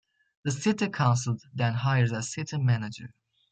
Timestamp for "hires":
1.75-2.11